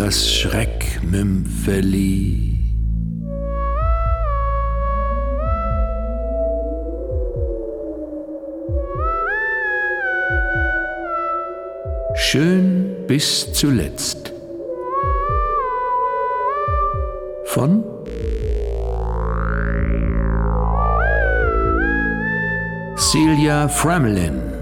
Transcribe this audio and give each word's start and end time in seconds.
das 0.00 0.32
Schreckmümpfeli. 0.32 2.56
Schön 12.14 12.96
bis 13.06 13.52
zuletzt. 13.52 14.32
Von 17.44 17.84
Celia 22.96 23.68
Framelin. 23.68 24.59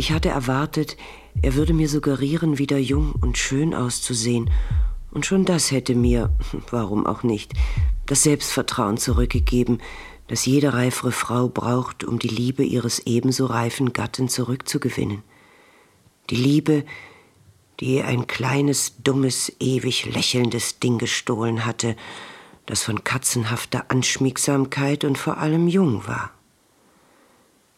Ich 0.00 0.12
hatte 0.12 0.30
erwartet, 0.30 0.96
er 1.42 1.56
würde 1.56 1.74
mir 1.74 1.86
suggerieren, 1.86 2.56
wieder 2.56 2.78
jung 2.78 3.12
und 3.20 3.36
schön 3.36 3.74
auszusehen. 3.74 4.48
Und 5.10 5.26
schon 5.26 5.44
das 5.44 5.72
hätte 5.72 5.94
mir, 5.94 6.30
warum 6.70 7.04
auch 7.04 7.22
nicht, 7.22 7.52
das 8.06 8.22
Selbstvertrauen 8.22 8.96
zurückgegeben, 8.96 9.82
das 10.26 10.46
jede 10.46 10.72
reifere 10.72 11.12
Frau 11.12 11.50
braucht, 11.50 12.02
um 12.02 12.18
die 12.18 12.28
Liebe 12.28 12.64
ihres 12.64 13.00
ebenso 13.00 13.44
reifen 13.44 13.92
Gatten 13.92 14.30
zurückzugewinnen. 14.30 15.22
Die 16.30 16.36
Liebe, 16.36 16.86
die 17.80 18.00
ein 18.00 18.26
kleines, 18.26 19.02
dummes, 19.02 19.52
ewig 19.60 20.06
lächelndes 20.14 20.78
Ding 20.78 20.96
gestohlen 20.96 21.66
hatte, 21.66 21.94
das 22.64 22.84
von 22.84 23.04
katzenhafter 23.04 23.90
Anschmiegsamkeit 23.90 25.04
und 25.04 25.18
vor 25.18 25.36
allem 25.36 25.68
jung 25.68 26.06
war. 26.06 26.30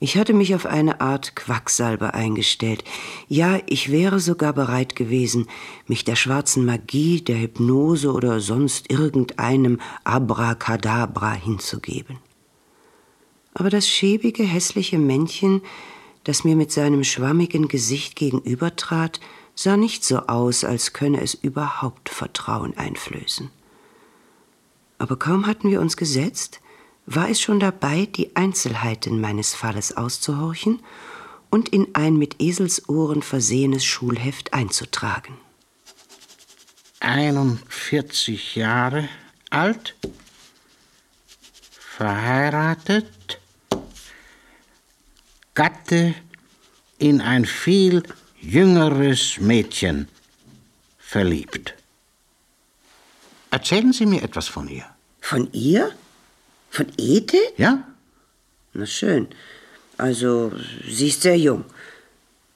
Ich 0.02 0.16
hatte 0.16 0.32
mich 0.32 0.52
auf 0.56 0.66
eine 0.66 1.00
Art 1.00 1.36
Quacksalber 1.36 2.12
eingestellt. 2.12 2.82
Ja, 3.28 3.60
ich 3.66 3.92
wäre 3.92 4.18
sogar 4.18 4.52
bereit 4.52 4.96
gewesen, 4.96 5.46
mich 5.86 6.02
der 6.02 6.16
schwarzen 6.16 6.66
Magie, 6.66 7.20
der 7.20 7.38
Hypnose 7.38 8.10
oder 8.12 8.40
sonst 8.40 8.90
irgendeinem 8.90 9.80
Abracadabra 10.02 11.34
hinzugeben. 11.34 12.18
Aber 13.54 13.70
das 13.70 13.88
schäbige, 13.88 14.42
hässliche 14.42 14.98
Männchen, 14.98 15.62
das 16.24 16.42
mir 16.42 16.56
mit 16.56 16.72
seinem 16.72 17.04
schwammigen 17.04 17.68
Gesicht 17.68 18.16
gegenübertrat, 18.16 19.20
sah 19.54 19.76
nicht 19.76 20.02
so 20.02 20.18
aus, 20.26 20.64
als 20.64 20.94
könne 20.94 21.20
es 21.20 21.34
überhaupt 21.34 22.08
Vertrauen 22.08 22.76
einflößen. 22.76 23.50
Aber 24.98 25.16
kaum 25.16 25.46
hatten 25.46 25.70
wir 25.70 25.80
uns 25.80 25.96
gesetzt, 25.96 26.60
war 27.06 27.28
es 27.28 27.40
schon 27.40 27.60
dabei, 27.60 28.06
die 28.06 28.36
Einzelheiten 28.36 29.20
meines 29.20 29.54
Falles 29.54 29.96
auszuhorchen 29.96 30.80
und 31.50 31.68
in 31.68 31.94
ein 31.94 32.16
mit 32.16 32.40
Eselsohren 32.40 33.22
versehenes 33.22 33.84
Schulheft 33.84 34.54
einzutragen. 34.54 35.38
41 37.00 38.54
Jahre 38.54 39.08
alt, 39.50 39.96
verheiratet, 41.96 43.40
Gatte 45.54 46.14
in 46.98 47.20
ein 47.20 47.44
viel 47.44 48.02
jüngeres 48.40 49.38
Mädchen 49.38 50.08
verliebt. 50.98 51.74
Erzählen 53.50 53.92
Sie 53.92 54.06
mir 54.06 54.22
etwas 54.22 54.48
von 54.48 54.68
ihr. 54.68 54.86
Von 55.20 55.52
ihr? 55.52 55.92
Von 56.72 56.86
Edith? 56.96 57.52
Ja? 57.58 57.86
Na 58.72 58.86
schön. 58.86 59.28
Also, 59.98 60.52
sie 60.88 61.08
ist 61.08 61.20
sehr 61.20 61.36
jung. 61.36 61.66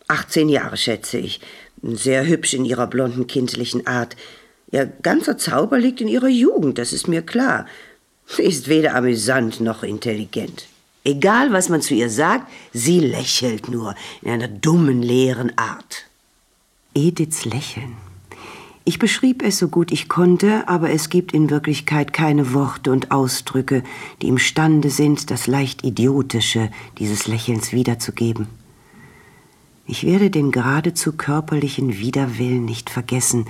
18 0.08 0.48
Jahre, 0.48 0.78
schätze 0.78 1.18
ich. 1.18 1.38
Sehr 1.82 2.26
hübsch 2.26 2.54
in 2.54 2.64
ihrer 2.64 2.86
blonden, 2.86 3.26
kindlichen 3.26 3.86
Art. 3.86 4.16
Ihr 4.72 4.86
ganzer 4.86 5.36
Zauber 5.36 5.78
liegt 5.78 6.00
in 6.00 6.08
ihrer 6.08 6.28
Jugend, 6.28 6.78
das 6.78 6.94
ist 6.94 7.08
mir 7.08 7.20
klar. 7.20 7.66
Sie 8.26 8.42
ist 8.42 8.68
weder 8.68 8.94
amüsant 8.94 9.60
noch 9.60 9.82
intelligent. 9.82 10.66
Egal, 11.04 11.52
was 11.52 11.68
man 11.68 11.82
zu 11.82 11.92
ihr 11.92 12.08
sagt, 12.08 12.50
sie 12.72 13.00
lächelt 13.00 13.68
nur 13.68 13.94
in 14.22 14.30
einer 14.30 14.48
dummen, 14.48 15.02
leeren 15.02 15.52
Art. 15.58 16.06
Ediths 16.94 17.44
Lächeln. 17.44 18.05
Ich 18.88 19.00
beschrieb 19.00 19.42
es 19.42 19.58
so 19.58 19.66
gut 19.66 19.90
ich 19.90 20.08
konnte, 20.08 20.68
aber 20.68 20.90
es 20.90 21.08
gibt 21.08 21.32
in 21.32 21.50
Wirklichkeit 21.50 22.12
keine 22.12 22.54
Worte 22.54 22.92
und 22.92 23.10
Ausdrücke, 23.10 23.82
die 24.22 24.28
imstande 24.28 24.90
sind, 24.90 25.32
das 25.32 25.48
leicht 25.48 25.82
Idiotische 25.82 26.70
dieses 26.98 27.26
Lächelns 27.26 27.72
wiederzugeben. 27.72 28.46
Ich 29.88 30.06
werde 30.06 30.30
den 30.30 30.52
geradezu 30.52 31.14
körperlichen 31.14 31.98
Widerwillen 31.98 32.64
nicht 32.64 32.88
vergessen, 32.88 33.46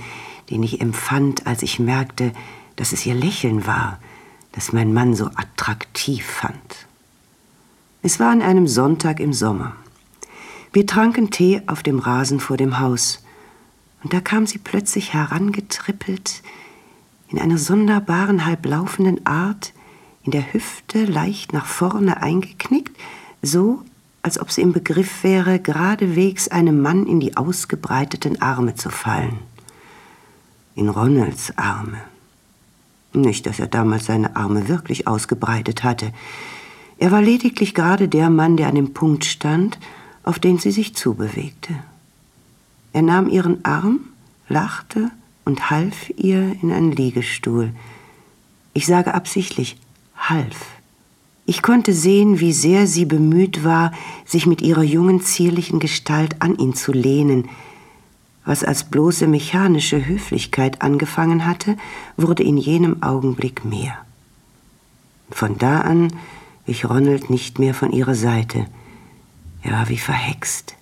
den 0.49 0.63
ich 0.63 0.81
empfand, 0.81 1.45
als 1.45 1.61
ich 1.61 1.77
merkte, 1.77 2.31
dass 2.75 2.91
es 2.91 3.05
ihr 3.05 3.13
Lächeln 3.13 3.67
war, 3.67 3.99
das 4.53 4.73
mein 4.73 4.91
Mann 4.91 5.13
so 5.13 5.27
attraktiv 5.35 6.25
fand. 6.25 6.87
Es 8.01 8.19
war 8.19 8.31
an 8.31 8.41
einem 8.41 8.67
Sonntag 8.67 9.19
im 9.19 9.33
Sommer. 9.33 9.75
Wir 10.73 10.87
tranken 10.87 11.29
Tee 11.29 11.61
auf 11.67 11.83
dem 11.83 11.99
Rasen 11.99 12.39
vor 12.39 12.57
dem 12.57 12.79
Haus. 12.79 13.23
Und 14.07 14.13
da 14.13 14.21
kam 14.21 14.47
sie 14.47 14.57
plötzlich 14.57 15.11
herangetrippelt, 15.11 16.41
in 17.27 17.39
einer 17.39 17.57
sonderbaren, 17.57 18.45
halblaufenden 18.45 19.25
Art, 19.25 19.73
in 20.23 20.31
der 20.31 20.53
Hüfte 20.53 21.03
leicht 21.03 21.51
nach 21.51 21.65
vorne 21.65 22.23
eingeknickt, 22.23 22.95
so 23.41 23.81
als 24.21 24.39
ob 24.39 24.49
sie 24.49 24.61
im 24.61 24.71
Begriff 24.71 25.25
wäre, 25.25 25.59
geradewegs 25.59 26.47
einem 26.47 26.81
Mann 26.81 27.05
in 27.05 27.19
die 27.19 27.35
ausgebreiteten 27.35 28.41
Arme 28.41 28.75
zu 28.75 28.89
fallen. 28.89 29.39
In 30.75 30.87
Ronalds 30.87 31.57
Arme. 31.57 31.99
Nicht, 33.11 33.45
dass 33.45 33.59
er 33.59 33.67
damals 33.67 34.05
seine 34.05 34.37
Arme 34.37 34.69
wirklich 34.69 35.05
ausgebreitet 35.05 35.83
hatte. 35.83 36.13
Er 36.97 37.11
war 37.11 37.21
lediglich 37.21 37.73
gerade 37.73 38.07
der 38.07 38.29
Mann, 38.29 38.55
der 38.55 38.69
an 38.69 38.75
dem 38.75 38.93
Punkt 38.93 39.25
stand, 39.25 39.77
auf 40.23 40.39
den 40.39 40.59
sie 40.59 40.71
sich 40.71 40.95
zubewegte. 40.95 41.75
Er 42.97 43.03
nahm 43.03 43.29
ihren 43.29 43.63
Arm, 43.63 43.99
lachte 44.49 45.11
und 45.45 45.69
half 45.69 46.09
ihr 46.17 46.55
in 46.63 46.71
einen 46.71 46.91
Liegestuhl. 46.91 47.71
Ich 48.73 48.87
sage 48.87 49.13
absichtlich 49.13 49.77
half. 50.15 50.65
Ich 51.45 51.61
konnte 51.61 51.93
sehen, 51.93 52.39
wie 52.39 52.53
sehr 52.53 52.87
sie 52.87 53.05
bemüht 53.05 53.63
war, 53.63 53.91
sich 54.25 54.47
mit 54.47 54.63
ihrer 54.63 54.81
jungen, 54.81 55.21
zierlichen 55.21 55.79
Gestalt 55.79 56.41
an 56.41 56.57
ihn 56.57 56.73
zu 56.73 56.91
lehnen. 56.91 57.49
Was 58.45 58.63
als 58.63 58.85
bloße 58.85 59.27
mechanische 59.27 60.07
Höflichkeit 60.07 60.81
angefangen 60.81 61.45
hatte, 61.45 61.77
wurde 62.15 62.41
in 62.41 62.57
jenem 62.57 63.03
Augenblick 63.03 63.63
mehr. 63.63 63.93
Von 65.29 65.59
da 65.59 65.81
an 65.81 66.13
wich 66.65 66.89
Ronald 66.89 67.29
nicht 67.29 67.59
mehr 67.59 67.75
von 67.75 67.91
ihrer 67.91 68.15
Seite. 68.15 68.65
Er 69.61 69.73
war 69.73 69.87
wie 69.87 69.99
verhext. 69.99 70.73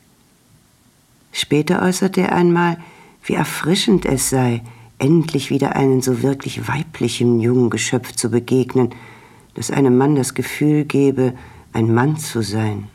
Später 1.38 1.81
äußerte 1.81 2.22
er 2.22 2.31
einmal, 2.31 2.78
wie 3.25 3.34
erfrischend 3.34 4.06
es 4.06 4.29
sei, 4.29 4.63
endlich 5.00 5.50
wieder 5.50 5.75
einen 5.75 6.01
so 6.01 6.22
wirklich 6.23 6.69
weiblichen 6.69 7.41
jungen 7.41 7.69
Geschöpf 7.69 8.13
zu 8.13 8.31
begegnen, 8.31 8.91
das 9.53 9.69
einem 9.69 9.97
Mann 9.97 10.16
das 10.16 10.34
Gefühl 10.34 10.85
gebe, 10.85 11.34
ein 11.74 11.94
Mann 11.94 12.16
zu 12.16 12.41
sein. 12.41 12.88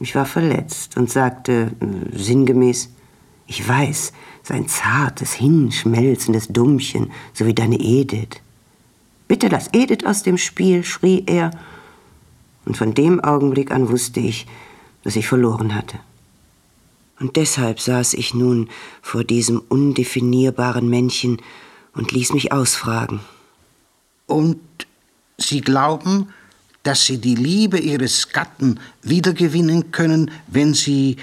Ich 0.00 0.14
war 0.14 0.24
verletzt 0.24 0.96
und 0.96 1.10
sagte 1.10 1.72
äh, 1.80 2.16
sinngemäß, 2.16 2.88
ich 3.46 3.68
weiß, 3.68 4.14
sein 4.42 4.66
zartes, 4.66 5.34
hinschmelzendes 5.34 6.48
Dummchen, 6.48 7.12
so 7.34 7.44
wie 7.44 7.54
deine 7.54 7.76
Edith. 7.78 8.40
Bitte 9.28 9.48
lass 9.48 9.68
Edith 9.74 10.06
aus 10.06 10.22
dem 10.22 10.38
Spiel, 10.38 10.82
schrie 10.82 11.24
er 11.26 11.50
und 12.64 12.78
von 12.78 12.94
dem 12.94 13.20
Augenblick 13.20 13.70
an 13.70 13.90
wusste 13.90 14.20
ich, 14.20 14.46
dass 15.02 15.14
ich 15.14 15.28
verloren 15.28 15.74
hatte. 15.74 15.98
Und 17.20 17.36
deshalb 17.36 17.80
saß 17.80 18.14
ich 18.14 18.34
nun 18.34 18.68
vor 19.02 19.24
diesem 19.24 19.60
undefinierbaren 19.68 20.88
Männchen 20.88 21.40
und 21.94 22.12
ließ 22.12 22.32
mich 22.32 22.52
ausfragen. 22.52 23.20
Und 24.26 24.60
Sie 25.36 25.60
glauben, 25.60 26.28
dass 26.82 27.06
Sie 27.06 27.18
die 27.18 27.34
Liebe 27.34 27.78
Ihres 27.78 28.30
Gatten 28.30 28.80
wiedergewinnen 29.02 29.90
können, 29.90 30.30
wenn 30.46 30.74
Sie 30.74 31.16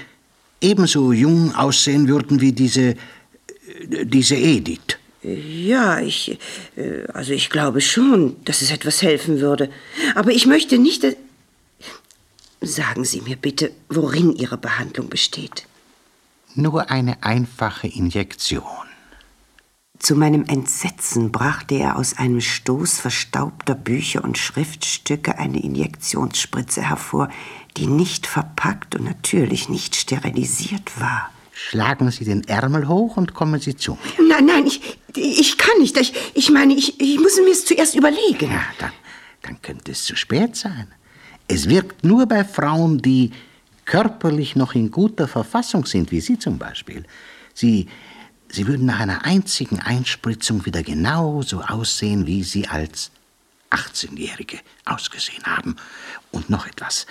ebenso 0.60 1.12
jung 1.12 1.54
aussehen 1.54 2.08
würden 2.08 2.40
wie 2.40 2.52
diese, 2.52 2.96
diese 3.82 4.36
Edith? 4.36 4.98
Ja, 5.22 6.00
ich, 6.00 6.38
äh, 6.76 7.04
also 7.12 7.32
ich 7.32 7.48
glaube 7.48 7.80
schon, 7.80 8.36
dass 8.44 8.60
es 8.60 8.72
etwas 8.72 9.02
helfen 9.02 9.40
würde. 9.40 9.70
Aber 10.14 10.32
ich 10.32 10.46
möchte 10.46 10.78
nicht, 10.78 11.04
dass 11.04 11.14
Sagen 12.62 13.04
Sie 13.04 13.20
mir 13.22 13.34
bitte, 13.34 13.72
worin 13.88 14.36
Ihre 14.36 14.56
Behandlung 14.56 15.08
besteht. 15.08 15.66
Nur 16.54 16.90
eine 16.90 17.22
einfache 17.22 17.88
Injektion. 17.88 18.62
Zu 19.98 20.16
meinem 20.16 20.44
Entsetzen 20.44 21.32
brachte 21.32 21.76
er 21.76 21.96
aus 21.96 22.18
einem 22.18 22.40
Stoß 22.40 22.98
verstaubter 22.98 23.74
Bücher 23.74 24.22
und 24.22 24.36
Schriftstücke 24.36 25.38
eine 25.38 25.62
Injektionsspritze 25.62 26.82
hervor, 26.82 27.30
die 27.76 27.86
nicht 27.86 28.26
verpackt 28.26 28.96
und 28.96 29.04
natürlich 29.04 29.68
nicht 29.68 29.96
sterilisiert 29.96 31.00
war. 31.00 31.30
Schlagen 31.52 32.10
Sie 32.10 32.24
den 32.24 32.44
Ärmel 32.44 32.88
hoch 32.88 33.16
und 33.16 33.32
kommen 33.32 33.60
Sie 33.60 33.76
zu 33.76 33.92
mir. 33.92 34.28
Nein, 34.28 34.46
nein, 34.46 34.66
ich, 34.66 34.98
ich 35.14 35.56
kann 35.56 35.78
nicht. 35.78 35.96
Ich, 35.96 36.12
ich 36.34 36.50
meine, 36.50 36.74
ich, 36.74 37.00
ich 37.00 37.18
muss 37.18 37.36
mir 37.36 37.52
es 37.52 37.64
zuerst 37.64 37.94
überlegen. 37.94 38.50
Ja, 38.50 38.64
dann, 38.78 38.92
dann 39.42 39.62
könnte 39.62 39.92
es 39.92 40.04
zu 40.04 40.16
spät 40.16 40.56
sein. 40.56 40.88
Es 41.48 41.68
wirkt 41.68 42.04
nur 42.04 42.26
bei 42.26 42.44
Frauen, 42.44 43.00
die 43.00 43.30
körperlich 43.84 44.56
noch 44.56 44.74
in 44.74 44.90
guter 44.90 45.28
Verfassung 45.28 45.86
sind, 45.86 46.10
wie 46.10 46.20
Sie 46.20 46.38
zum 46.38 46.58
Beispiel. 46.58 47.04
Sie, 47.54 47.88
Sie 48.48 48.66
würden 48.66 48.86
nach 48.86 49.00
einer 49.00 49.24
einzigen 49.24 49.80
Einspritzung 49.80 50.64
wieder 50.66 50.82
genauso 50.82 51.62
aussehen, 51.62 52.26
wie 52.26 52.42
Sie 52.42 52.68
als 52.68 53.10
18-Jährige 53.70 54.60
ausgesehen 54.84 55.44
haben. 55.44 55.76
Und 56.30 56.50
noch 56.50 56.66
etwas. 56.66 57.06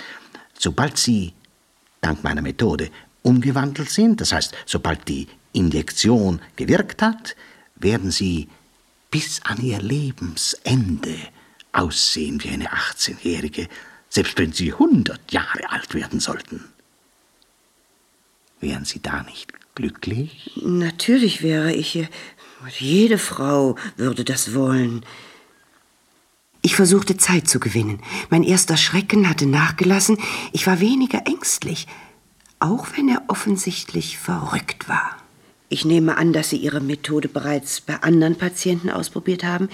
Sobald 0.57 0.97
Sie, 0.97 1.33
dank 2.01 2.23
meiner 2.23 2.41
Methode, 2.41 2.91
umgewandelt 3.23 3.89
sind, 3.89 4.21
das 4.21 4.31
heißt, 4.31 4.53
sobald 4.65 5.07
die 5.07 5.27
Injektion 5.53 6.41
gewirkt 6.55 7.01
hat, 7.01 7.35
werden 7.75 8.11
Sie 8.11 8.47
bis 9.09 9.41
an 9.43 9.61
Ihr 9.61 9.81
Lebensende 9.81 11.15
aussehen 11.73 12.43
wie 12.43 12.49
eine 12.49 12.69
18-Jährige, 12.69 13.67
selbst 14.11 14.37
wenn 14.37 14.51
Sie 14.51 14.73
100 14.73 15.31
Jahre 15.31 15.69
alt 15.69 15.95
werden 15.95 16.19
sollten. 16.19 16.65
Wären 18.59 18.85
Sie 18.85 19.01
da 19.01 19.23
nicht 19.23 19.53
glücklich? 19.73 20.51
Natürlich 20.61 21.41
wäre 21.41 21.73
ich. 21.73 22.07
Jede 22.77 23.17
Frau 23.17 23.77
würde 23.95 24.25
das 24.25 24.53
wollen. 24.53 25.03
Ich 26.61 26.75
versuchte 26.75 27.17
Zeit 27.17 27.47
zu 27.47 27.59
gewinnen. 27.59 28.01
Mein 28.29 28.43
erster 28.43 28.77
Schrecken 28.77 29.27
hatte 29.27 29.47
nachgelassen. 29.47 30.19
Ich 30.51 30.67
war 30.67 30.79
weniger 30.79 31.25
ängstlich, 31.25 31.87
auch 32.59 32.87
wenn 32.95 33.09
er 33.09 33.23
offensichtlich 33.29 34.17
verrückt 34.19 34.87
war. 34.89 35.17
Ich 35.69 35.85
nehme 35.85 36.17
an, 36.17 36.33
dass 36.33 36.49
Sie 36.49 36.57
Ihre 36.57 36.81
Methode 36.81 37.29
bereits 37.29 37.79
bei 37.79 37.95
anderen 38.03 38.37
Patienten 38.37 38.89
ausprobiert 38.89 39.45
haben. 39.45 39.69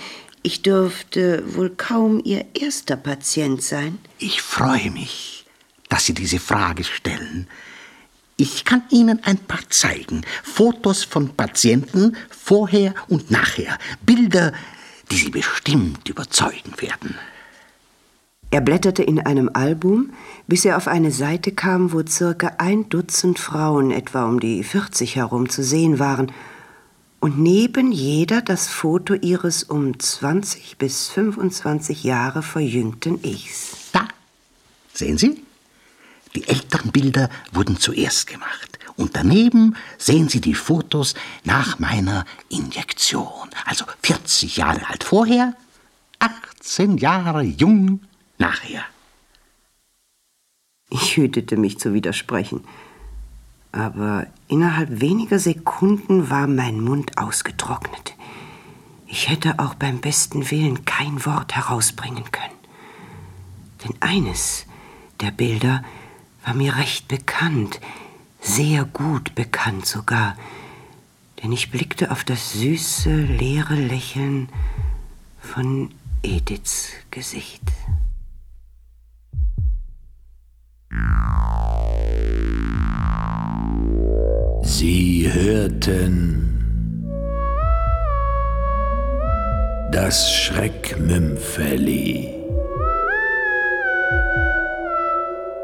Ich 0.48 0.62
dürfte 0.62 1.44
wohl 1.58 1.72
kaum 1.72 2.22
Ihr 2.24 2.46
erster 2.54 2.96
Patient 2.96 3.62
sein. 3.62 3.98
Ich 4.18 4.42
freue 4.42 4.92
mich, 4.92 5.46
dass 5.90 6.06
Sie 6.06 6.14
diese 6.14 6.40
Frage 6.40 6.86
stellen. 6.86 7.50
Ich 8.38 8.64
kann 8.64 8.84
Ihnen 8.90 9.22
ein 9.26 9.40
paar 9.40 9.70
zeigen. 9.70 10.22
Fotos 10.44 11.04
von 11.04 11.36
Patienten 11.36 12.16
vorher 12.30 12.96
und 13.10 13.30
nachher. 13.30 13.78
Bilder, 14.06 14.54
die 15.12 15.18
Sie 15.18 15.32
bestimmt 15.32 16.08
überzeugen 16.08 16.80
werden. 16.80 17.16
Er 18.50 18.62
blätterte 18.62 19.04
in 19.04 19.20
einem 19.20 19.50
Album, 19.52 20.14
bis 20.48 20.64
er 20.64 20.78
auf 20.78 20.88
eine 20.88 21.12
Seite 21.12 21.52
kam, 21.52 21.92
wo 21.92 22.04
circa 22.08 22.54
ein 22.58 22.88
Dutzend 22.88 23.38
Frauen 23.38 23.92
etwa 23.92 24.24
um 24.24 24.40
die 24.40 24.64
40 24.64 25.18
herum 25.18 25.50
zu 25.50 25.62
sehen 25.62 26.00
waren 26.00 26.32
und 27.20 27.40
neben 27.40 27.92
jeder 27.92 28.42
das 28.42 28.68
Foto 28.68 29.14
ihres 29.14 29.64
um 29.64 30.00
20 30.00 30.78
bis 30.78 31.10
25 31.10 32.04
Jahre 32.04 32.44
verjüngten 32.44 33.24
Ichs. 33.24 33.90
Da, 33.92 34.08
sehen 34.94 35.18
Sie? 35.18 35.44
Die 36.36 36.48
älteren 36.48 36.92
Bilder 36.92 37.30
wurden 37.52 37.80
zuerst 37.80 38.28
gemacht. 38.28 38.78
Und 38.96 39.16
daneben 39.16 39.76
sehen 39.98 40.30
Sie 40.30 40.42
die 40.42 40.56
Fotos 40.56 41.16
nach 41.44 41.80
meiner 41.80 42.26
Injektion. 42.50 43.50
Also 43.66 43.86
40 44.04 44.58
Jahre 44.58 44.88
alt 44.90 45.04
vorher, 45.04 45.56
18 46.20 46.98
Jahre 46.98 47.42
jung 47.44 48.02
nachher. 48.38 48.84
Ich 50.90 51.18
hütete 51.18 51.58
mich 51.58 51.80
zu 51.80 51.94
widersprechen. 51.94 52.64
Aber 53.78 54.26
innerhalb 54.48 55.02
weniger 55.02 55.38
Sekunden 55.38 56.32
war 56.32 56.48
mein 56.48 56.82
Mund 56.82 57.20
ausgetrocknet. 57.20 58.16
Ich 59.06 59.30
hätte 59.30 59.60
auch 59.60 59.76
beim 59.76 60.00
besten 60.00 60.50
Willen 60.50 60.84
kein 60.84 61.24
Wort 61.28 61.56
herausbringen 61.56 62.24
können. 62.32 62.58
Denn 63.84 63.94
eines 64.00 64.66
der 65.22 65.30
Bilder 65.30 65.84
war 66.44 66.56
mir 66.56 66.76
recht 66.76 67.08
bekannt, 67.08 67.80
sehr 68.42 68.84
gut 68.84 69.36
bekannt 69.36 69.86
sogar, 69.86 70.36
denn 71.44 71.52
ich 71.52 71.70
blickte 71.70 72.10
auf 72.10 72.24
das 72.24 72.54
süße, 72.54 73.14
leere 73.14 73.76
Lächeln 73.76 74.50
von 75.40 75.92
Ediths 76.24 76.94
Gesicht. 77.12 77.62
Sie 84.80 85.28
hörten 85.34 86.64
das 89.92 90.32
Schreckmümpfeli. 90.32 92.30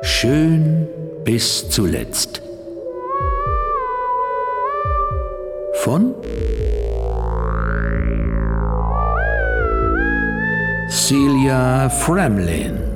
Schön 0.01 0.87
bis 1.23 1.69
zuletzt. 1.69 2.41
Von 5.83 6.15
Celia 10.89 11.87
Fremlin. 11.89 12.92